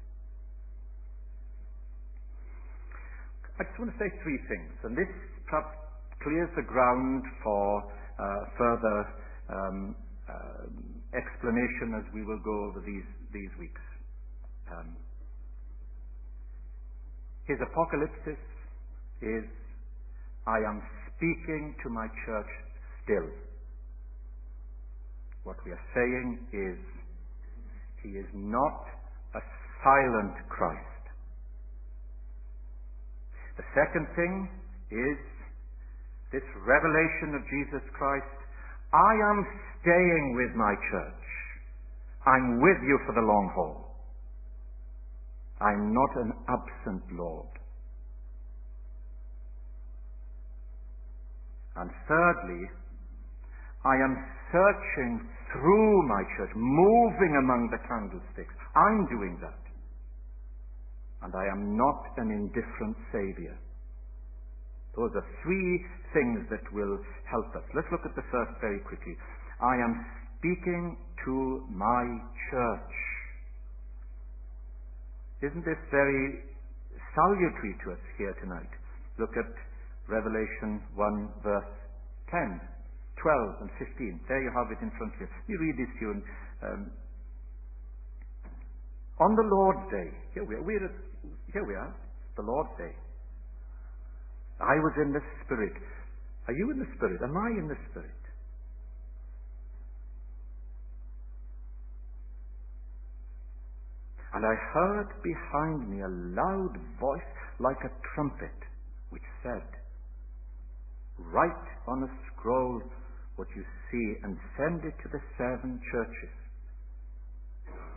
[3.59, 5.11] I just want to say three things, and this
[5.51, 5.75] perhaps
[6.23, 7.83] clears the ground for
[8.19, 8.99] uh, further
[9.51, 9.95] um,
[10.31, 10.71] uh,
[11.19, 13.83] explanation as we will go over these, these weeks.
[14.71, 14.95] Um,
[17.47, 18.39] his apocalypse
[19.23, 19.45] is
[20.47, 20.83] I am
[21.15, 22.51] speaking to my church
[23.03, 23.29] still.
[25.45, 26.79] What we are saying is,
[28.03, 28.85] He is not
[29.37, 29.41] a
[29.85, 31.05] silent Christ.
[33.57, 34.49] The second thing
[34.91, 35.19] is
[36.33, 38.39] this revelation of Jesus Christ.
[38.93, 39.47] I am
[39.81, 41.25] staying with my church.
[42.27, 43.85] I'm with you for the long haul.
[45.61, 47.47] I'm not an absent Lord.
[51.77, 52.71] And thirdly,
[53.85, 54.17] I am
[54.55, 55.19] searching
[55.51, 58.55] through my church, moving among the candlesticks.
[58.79, 59.59] I'm doing that.
[61.27, 63.59] And I am not an indifferent Saviour.
[64.95, 65.83] Those are three
[66.15, 67.67] things that will help us.
[67.75, 69.19] Let's look at the first very quickly.
[69.59, 69.93] I am
[70.39, 72.05] speaking to my
[72.53, 72.95] church.
[75.43, 76.47] Isn't this very
[77.17, 78.71] salutary to us here tonight?
[79.19, 79.51] Look at
[80.07, 81.75] Revelation 1 verse
[82.31, 82.61] 10,
[83.25, 84.21] 12 and 15.
[84.29, 85.29] There you have it in front of you.
[85.49, 86.11] You read this to you.
[86.13, 86.23] And,
[86.61, 86.81] um,
[89.17, 90.97] on the Lord's day, here we are, we're at,
[91.49, 91.89] here we are,
[92.37, 92.93] the Lord's day.
[94.61, 95.73] I was in the Spirit.
[96.49, 97.25] Are you in the Spirit?
[97.25, 98.11] Am I in the Spirit?
[104.35, 108.59] And I heard behind me a loud voice like a trumpet,
[109.11, 109.65] which said,
[111.19, 112.83] Write on a scroll
[113.37, 116.35] what you see and send it to the seven churches.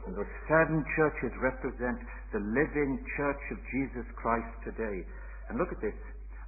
[0.07, 1.99] And those seven churches represent
[2.31, 5.03] the living church of Jesus Christ today.
[5.49, 5.99] And look at this.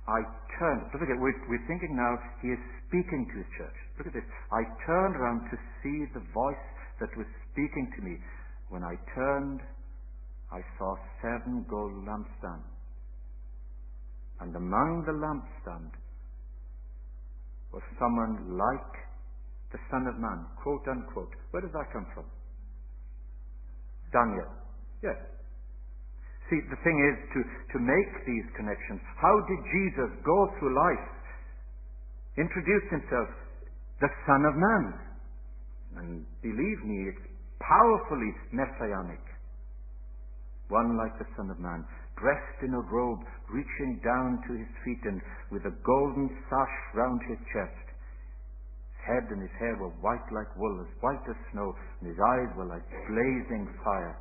[0.07, 0.23] I
[0.57, 3.77] turned, look at it, we're, we're thinking now he is speaking to his church.
[3.99, 4.25] Look at this.
[4.49, 6.65] I turned around to see the voice
[7.03, 8.17] that was speaking to me.
[8.71, 9.59] When I turned,
[10.51, 12.73] I saw seven gold lampstands.
[14.39, 15.98] And among the lampstands
[17.73, 18.93] was someone like
[19.71, 21.33] the Son of Man, quote unquote.
[21.51, 22.25] Where does that come from?
[24.09, 24.49] Daniel.
[25.05, 25.17] Yes.
[26.49, 28.97] See, the thing is to, to make these connections.
[29.21, 31.09] How did Jesus go through life?
[32.41, 33.29] Introduce himself,
[34.01, 34.85] the Son of Man.
[36.01, 37.25] And believe me, it's
[37.61, 39.21] powerfully messianic.
[40.69, 41.85] One like the Son of Man
[42.19, 47.19] dressed in a robe reaching down to his feet and with a golden sash round
[47.27, 47.85] his chest.
[48.93, 52.19] His head and his hair were white like wool, as white as snow, and his
[52.19, 54.17] eyes were like blazing fire.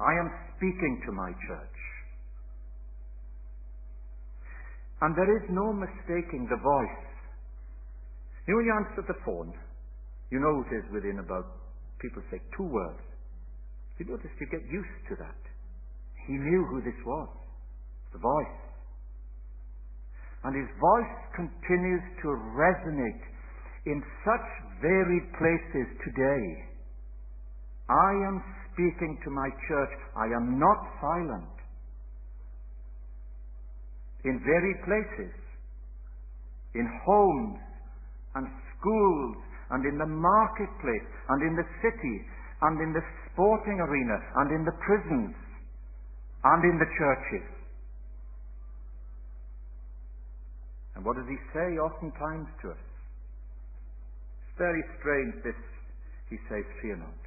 [0.00, 1.78] I am speaking to my church.
[5.02, 7.04] And there is no mistaking the voice.
[8.46, 9.52] You you answer the phone,
[10.30, 11.46] you know it is within about,
[12.00, 13.09] people say, two words.
[14.00, 15.36] You notice you get used to that.
[16.24, 17.28] He knew who this was.
[18.16, 18.60] The voice.
[20.42, 23.24] And his voice continues to resonate
[23.84, 24.46] in such
[24.80, 26.44] varied places today.
[27.92, 28.40] I am
[28.72, 29.92] speaking to my church.
[30.16, 31.52] I am not silent.
[34.24, 35.36] In varied places.
[36.72, 37.60] In homes
[38.34, 38.48] and
[38.80, 39.36] schools
[39.70, 42.24] and in the marketplace and in the city
[42.62, 45.34] and in the sporting arena and in the prisons
[46.44, 47.48] and in the churches.
[50.96, 52.84] And what does he say oftentimes to us?
[54.44, 55.60] It's very strange this,
[56.28, 57.20] he says, fear not.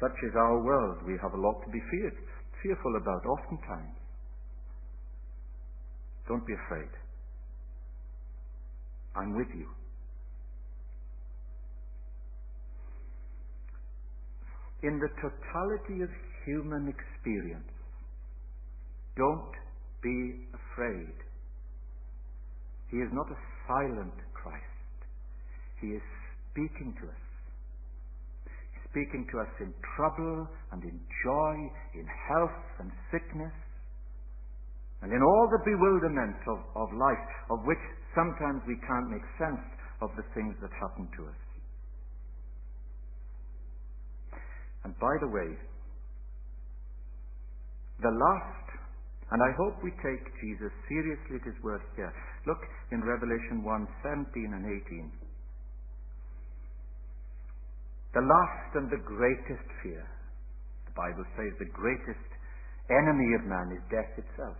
[0.00, 0.98] Such is our world.
[1.06, 2.16] We have a lot to be feared,
[2.62, 3.94] fearful about oftentimes.
[6.26, 6.90] Don't be afraid.
[9.14, 9.66] I'm with you.
[14.82, 16.08] In the totality of
[16.46, 17.68] human experience,
[19.16, 19.52] don't
[20.02, 21.14] be afraid.
[22.90, 23.38] He is not a
[23.68, 24.64] silent Christ.
[25.80, 26.02] He is
[26.50, 27.20] speaking to us
[28.90, 31.54] speaking to us in trouble and in joy,
[31.94, 33.54] in health and sickness,
[35.02, 37.80] and in all the bewilderment of, of life, of which
[38.14, 39.62] sometimes we can't make sense
[40.02, 41.40] of the things that happen to us.
[44.84, 45.50] And by the way,
[48.00, 48.66] the last,
[49.30, 52.12] and I hope we take Jesus seriously at his word here.
[52.46, 52.60] Look
[52.92, 55.12] in Revelation 1 17 and 18.
[58.14, 60.02] The last and the greatest fear,
[60.86, 62.30] the Bible says, the greatest
[62.90, 64.56] enemy of man is death itself.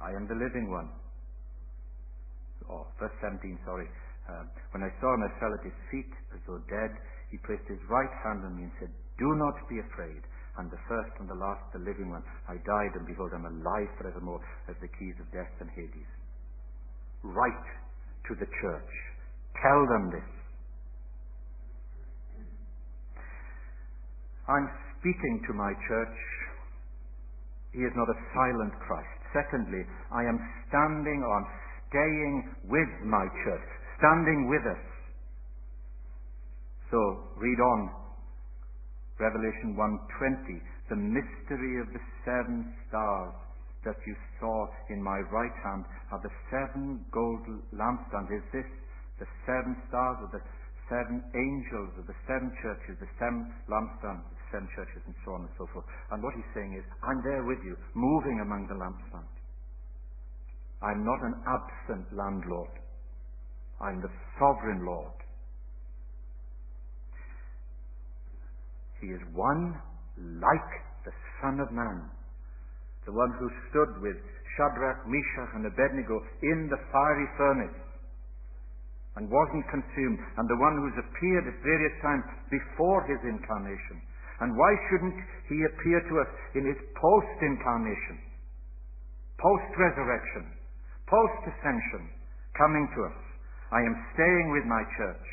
[0.00, 0.88] I am the living one.
[2.70, 3.86] Oh, verse 17, sorry.
[4.28, 6.94] Uh, when I saw him, I fell at his feet as though dead.
[7.30, 10.22] He placed his right hand on me and said, Do not be afraid.
[10.58, 12.22] I'm the first and the last, the living one.
[12.44, 16.12] I died, and behold, I'm alive forevermore as the keys of death and Hades.
[17.24, 17.66] Write
[18.28, 18.92] to the church
[19.62, 20.30] Tell them this.
[24.48, 24.66] I'm
[24.98, 26.18] speaking to my church.
[27.72, 29.18] He is not a silent Christ.
[29.32, 30.36] Secondly, I am
[30.68, 31.40] standing on,
[31.88, 32.34] staying
[32.68, 33.68] with my church,
[34.02, 34.84] standing with us.
[36.90, 36.98] So,
[37.38, 38.02] read on.
[39.22, 40.58] Revelation 1.20,
[40.90, 43.38] the mystery of the seven stars
[43.86, 48.34] that you saw in my right hand are the seven gold lampstands.
[48.34, 48.66] Is this
[49.22, 50.42] the seven stars or the
[50.90, 55.46] seven angels of the seven churches, the seven lampstands the seven churches, and so on
[55.46, 55.86] and so forth.
[56.10, 59.30] And what he's saying is, I'm there with you, moving among the lampstands.
[60.82, 62.74] I'm not an absent landlord.
[63.82, 65.12] I'm the sovereign Lord.
[69.02, 69.74] He is one
[70.38, 70.72] like
[71.04, 71.10] the
[71.42, 72.06] Son of Man,
[73.04, 74.14] the one who stood with
[74.54, 77.78] Shadrach, Meshach, and Abednego in the fiery furnace
[79.16, 84.00] and wasn't consumed, and the one who's appeared at various times before his incarnation.
[84.40, 85.18] And why shouldn't
[85.52, 88.16] he appear to us in his post incarnation,
[89.36, 90.48] post resurrection,
[91.04, 92.08] post ascension,
[92.56, 93.31] coming to us?
[93.72, 95.26] I am staying with my church.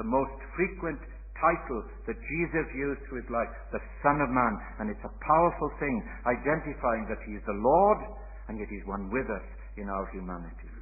[0.00, 0.98] The most frequent
[1.36, 4.54] title that Jesus used to his life, the Son of Man.
[4.80, 8.00] And it's a powerful thing, identifying that he is the Lord,
[8.48, 10.72] and yet he's one with us in our humanity.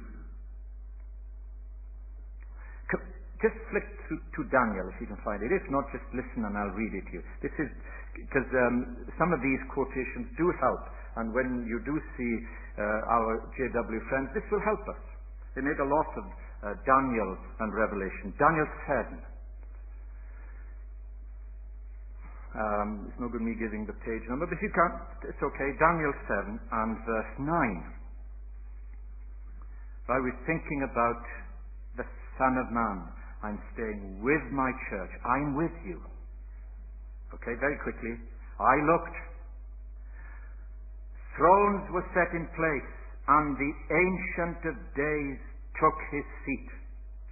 [3.37, 5.53] Just flick to, to, Daniel if you can find it.
[5.53, 7.23] If not, just listen and I'll read it to you.
[7.45, 7.69] This is
[8.17, 10.81] because um, some of these quotations do help,
[11.21, 12.33] and when you do see
[12.81, 14.97] uh, our JW friends, this will help us.
[15.57, 17.33] They made a lot of uh, Daniel
[17.65, 18.29] and Revelation.
[18.37, 19.25] Daniel 7.
[22.53, 25.69] Um, it's no good me giving the page number, but if you can't, it's okay.
[25.81, 27.49] Daniel 7 and verse 9.
[30.13, 31.25] I was thinking about
[31.97, 32.05] the
[32.37, 33.09] Son of Man
[33.43, 35.13] I'm staying with my church.
[35.25, 36.01] I'm with you.
[37.33, 38.17] Okay, very quickly.
[38.59, 39.17] I looked.
[41.37, 42.89] Thrones were set in place,
[43.27, 45.39] and the Ancient of Days
[45.79, 46.69] took his seat.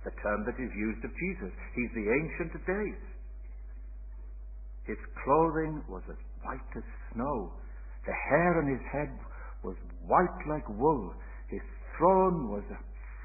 [0.04, 1.54] The term that is used of Jesus.
[1.74, 3.02] He's the Ancient of Days.
[4.86, 7.54] His clothing was as white as snow.
[8.06, 9.10] The hair on his head
[9.64, 11.14] was white like wool.
[11.50, 11.64] His
[11.98, 12.64] throne was,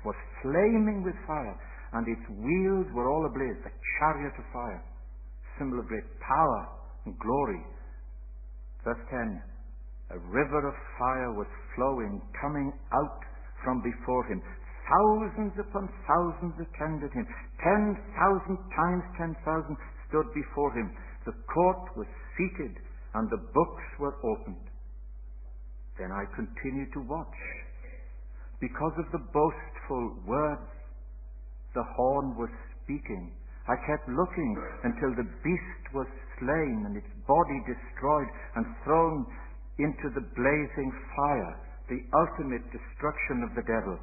[0.07, 1.59] was flaming with fire
[1.93, 4.83] and its wheels were all ablaze, a chariot of fire,
[5.59, 6.69] symbol of great power
[7.05, 7.63] and glory.
[8.85, 9.43] Verse 10
[10.11, 11.47] A river of fire was
[11.77, 13.21] flowing, coming out
[13.65, 14.43] from before him.
[14.91, 17.27] Thousands upon thousands attended him.
[17.63, 19.77] Ten thousand times ten thousand
[20.09, 20.91] stood before him.
[21.27, 22.75] The court was seated,
[23.15, 24.67] and the books were opened.
[25.99, 27.39] Then I continued to watch.
[28.61, 30.67] Because of the boastful words
[31.75, 32.51] the horn was
[32.83, 33.31] speaking.
[33.69, 36.07] I kept looking until the beast was
[36.41, 38.27] slain and its body destroyed
[38.57, 39.27] and thrown
[39.81, 41.57] into the blazing fire,
[41.89, 43.99] the ultimate destruction of the devil.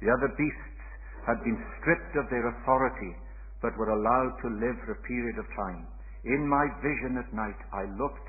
[0.00, 0.84] The other beasts
[1.26, 3.16] had been stripped of their authority,
[3.60, 5.88] but were allowed to live for a period of time.
[6.24, 8.28] In my vision at night I looked,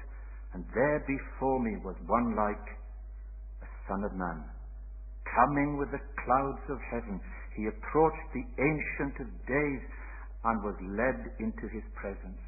[0.53, 2.65] and there before me was one like
[3.61, 4.41] a Son of Man,
[5.35, 7.19] coming with the clouds of heaven
[7.57, 9.81] he approached the Ancient of Days
[10.45, 12.39] and was led into his presence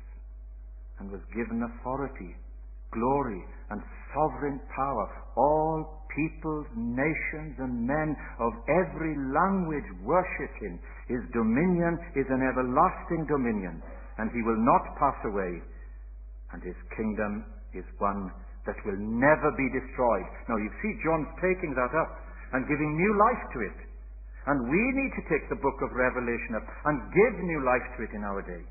[0.99, 2.35] and was given authority,
[2.91, 3.81] glory, and
[4.13, 5.05] sovereign power.
[5.37, 10.79] All peoples, nations, and men of every language worship him.
[11.07, 13.81] His dominion is an everlasting dominion,
[14.17, 15.61] and he will not pass away.
[16.53, 18.33] And his kingdom is one
[18.65, 20.27] that will never be destroyed.
[20.49, 22.11] Now you see John's taking that up
[22.53, 23.79] and giving new life to it.
[24.49, 28.03] And we need to take the book of Revelation up and give new life to
[28.09, 28.65] it in our day.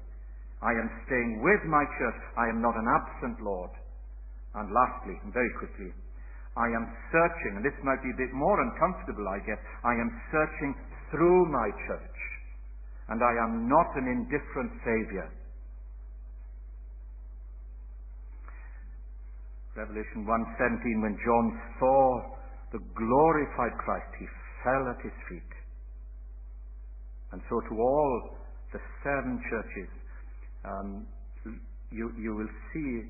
[0.59, 2.19] I am staying with my church.
[2.35, 3.71] I am not an absent Lord.
[4.59, 5.95] And lastly, and very quickly,
[6.59, 9.63] I am searching, and this might be a bit more uncomfortable, I guess.
[9.87, 10.75] I am searching
[11.15, 12.19] through my church.
[13.09, 15.31] And I am not an indifferent Saviour.
[19.79, 21.47] Revelation 1.17, when John
[21.79, 22.01] saw
[22.75, 24.27] the glorified Christ, he
[24.67, 25.53] fell at his feet.
[27.31, 28.37] And so to all
[28.73, 29.91] the seven churches,
[30.67, 31.07] um,
[31.93, 33.07] you, you will see,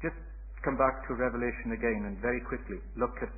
[0.00, 0.16] just
[0.64, 3.32] come back to Revelation again and very quickly look at,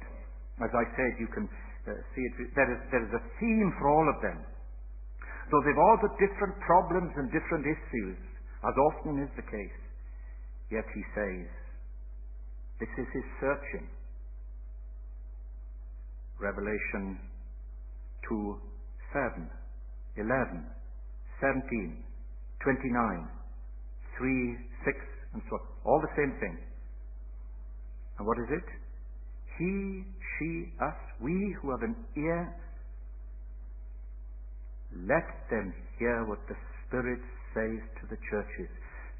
[0.62, 1.46] as I said, you can
[1.86, 4.38] uh, see it, there is, there is a theme for all of them.
[5.50, 8.18] Though they've all got different problems and different issues,
[8.64, 9.80] as often is the case,
[10.70, 11.48] yet he says,
[12.80, 13.88] this is his searching.
[16.38, 17.18] Revelation
[18.28, 18.54] 2,
[19.12, 19.50] 7,
[20.16, 20.66] 11,
[21.40, 22.04] 17,
[22.62, 23.28] 29,
[24.18, 24.98] 3, 6,
[25.34, 25.62] and so on.
[25.84, 26.67] All the same thing.
[28.18, 28.68] And what is it?
[29.58, 30.04] He,
[30.38, 30.50] she,
[30.82, 32.54] us, we who have an ear,
[35.06, 37.20] let them hear what the Spirit
[37.54, 38.70] says to the churches.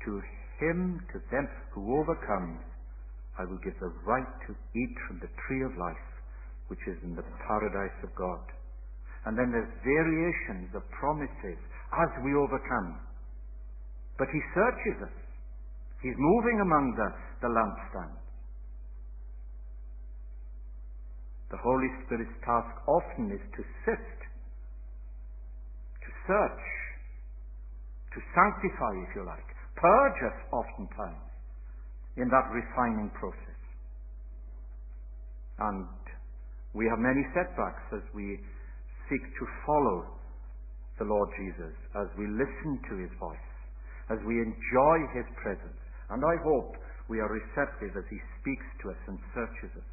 [0.07, 0.22] To
[0.59, 2.62] him, to them who overcomes,
[3.38, 6.09] I will give the right to eat from the tree of life,
[6.66, 8.42] which is in the paradise of God.
[9.26, 11.59] And then there's variations of promises
[11.94, 12.99] as we overcome.
[14.18, 15.16] But He searches us.
[16.03, 17.09] He's moving among the,
[17.46, 18.17] the lampstands.
[21.51, 24.20] The Holy Spirit's task often is to sift,
[26.05, 26.64] to search,
[28.12, 31.24] to sanctify, if you like, purge us oftentimes
[32.16, 33.61] in that refining process.
[35.59, 35.88] And
[36.74, 38.38] we have many setbacks as we
[39.09, 40.18] seek to follow
[40.99, 43.51] the Lord Jesus, as we listen to his voice,
[44.11, 45.80] as we enjoy his presence.
[46.11, 46.76] And I hope
[47.09, 49.90] we are receptive as he speaks to us and searches us.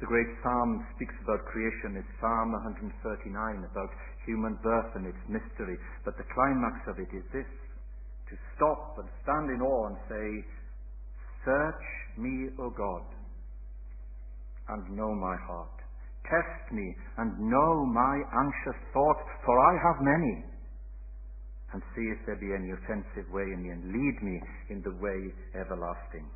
[0.00, 1.98] The great psalm speaks about creation.
[1.98, 2.94] It's Psalm 139
[3.66, 3.90] about
[4.26, 5.74] human birth and its mystery.
[6.04, 7.50] But the climax of it is this
[8.30, 10.28] to stop and stand in awe and say,
[11.42, 11.84] Search
[12.14, 13.02] me, O God,
[14.68, 15.74] and know my heart.
[16.30, 20.44] Test me and know my anxious thoughts, for I have many.
[21.72, 24.40] And see if there be any offensive way in me, and lead me
[24.70, 26.30] in the way everlasting.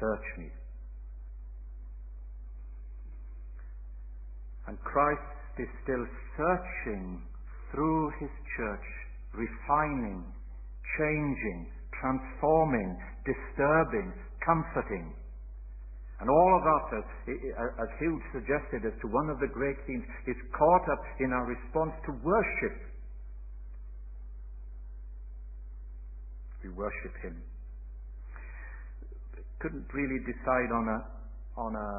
[0.00, 0.50] Search me.
[4.66, 5.22] And Christ
[5.58, 6.04] is still
[6.36, 7.22] searching
[7.70, 8.86] through his church
[9.34, 10.24] refining,
[10.98, 14.12] changing, transforming, disturbing,
[14.44, 15.14] comforting.
[16.20, 16.64] And all of
[16.96, 17.06] as,
[17.84, 21.44] as Hugh suggested, as to one of the great themes, is caught up in our
[21.44, 22.76] response to worship.
[26.64, 27.36] We worship Him.
[29.60, 30.98] Couldn't really decide on a,
[31.60, 31.90] on a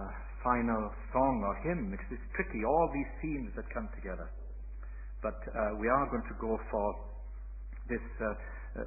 [0.43, 1.93] final song or hymn.
[1.93, 4.29] It's, it's tricky, all these themes that come together.
[5.21, 6.87] But uh, we are going to go for
[7.89, 8.83] this uh, uh,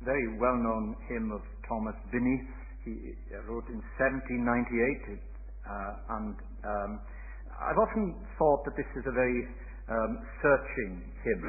[0.00, 2.38] very well-known hymn of Thomas Binney.
[2.84, 3.16] He
[3.48, 5.20] wrote in 1798,
[5.64, 6.90] uh, and um,
[7.56, 9.40] I've often thought that this is a very
[9.88, 10.92] um, searching
[11.24, 11.44] hymn.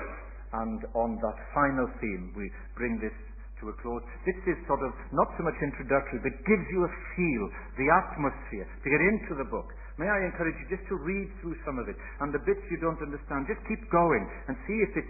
[0.54, 3.16] And on that final theme, we bring this
[3.62, 4.04] to a close.
[4.28, 7.44] This is sort of not so much introductory, but gives you a feel,
[7.80, 9.72] the atmosphere, to get into the book.
[9.96, 11.96] May I encourage you just to read through some of it.
[12.20, 15.08] And the bits you don't understand, just keep going and see if it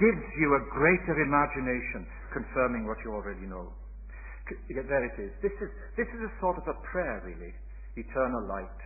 [0.00, 3.68] gives you a greater imagination confirming what you already know.
[4.48, 5.30] There it is.
[5.44, 7.52] This is, this is a sort of a prayer, really.
[7.96, 8.80] Eternal light.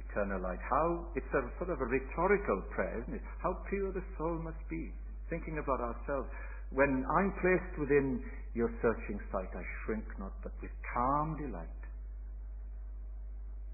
[0.00, 0.58] Eternal light.
[0.64, 3.24] How, it's a sort of a rhetorical prayer, isn't it?
[3.44, 4.90] How pure the soul must be.
[5.30, 6.28] Thinking about ourselves.
[6.74, 8.18] When I'm placed within
[8.54, 11.70] your searching sight, I shrink not, but with calm delight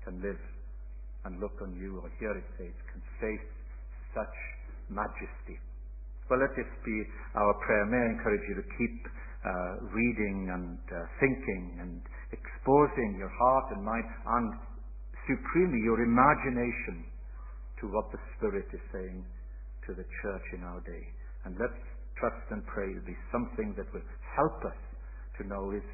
[0.05, 0.40] can live
[1.24, 3.48] and look on you, or here it says, can face
[4.12, 4.36] such
[4.88, 5.57] majesty.
[6.28, 6.96] Well, let this be
[7.36, 7.84] our prayer.
[7.88, 8.96] May I encourage you to keep
[9.44, 9.51] uh,
[9.96, 12.01] reading and uh, thinking and
[12.32, 14.46] exposing your heart and mind and
[15.24, 17.09] supremely your imagination
[17.80, 19.24] to what the Spirit is saying
[19.88, 21.05] to the church in our day.
[21.44, 21.80] And let's
[22.21, 24.05] trust and pray it'll be something that will
[24.37, 24.79] help us
[25.41, 25.85] to know His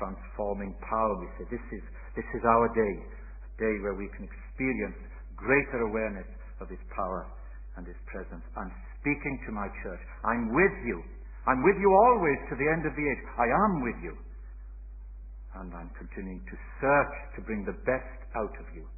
[0.00, 1.12] transforming power.
[1.20, 1.84] We say this is,
[2.18, 4.98] this is our day, a day where we can experience
[5.36, 6.26] greater awareness
[6.58, 7.28] of His power
[7.76, 8.42] and His presence.
[8.56, 10.02] I'm speaking to my church.
[10.24, 10.98] I'm with you.
[11.46, 13.22] I'm with you always to the end of the age.
[13.36, 14.14] I am with you.
[15.60, 18.88] And I'm continuing to search to bring the best out of you.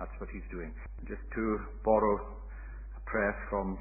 [0.00, 0.72] That's what he's doing.
[1.06, 1.44] Just to
[1.84, 2.16] borrow
[2.96, 3.76] a prayer from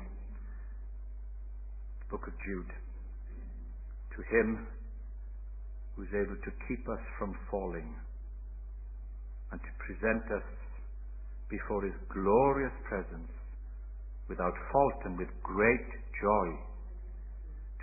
[2.10, 2.74] book of Jude.
[4.18, 4.68] To him
[5.96, 7.96] who's able to keep us from falling
[9.52, 10.48] and to present us
[11.50, 13.32] before his glorious presence
[14.28, 15.90] without fault and with great
[16.22, 16.50] joy.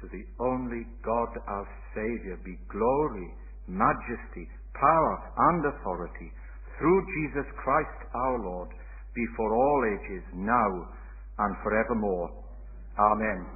[0.02, 3.34] To the only God our Saviour be glory
[3.68, 5.14] majesty, power,
[5.50, 6.30] and authority
[6.78, 8.68] through Jesus Christ our Lord,
[9.14, 10.70] before all ages, now
[11.38, 12.30] and forevermore.
[12.98, 13.55] Amen.